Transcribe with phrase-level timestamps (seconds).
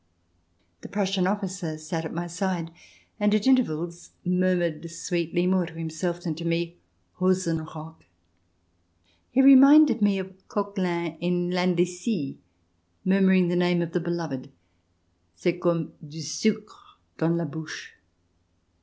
[0.81, 2.71] —the Prussian officer sat at my side,
[3.19, 6.65] and at intervals murmured sweetly, more to himself than to me,
[7.15, 7.95] *^ Hosen rock r
[9.29, 12.37] He reminded me of Coquelin in" L'Indecis,"
[13.05, 14.49] murmuring the name of the beloved:"
[15.35, 17.93] C'est comme du sucre dans la bouche."